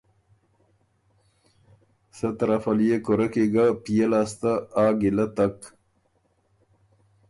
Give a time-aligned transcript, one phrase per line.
[2.17, 4.51] سۀ طرفه ليې کُورۀ کی ګۀ پئے لاسته
[4.83, 5.57] آ ګیلۀ تک۔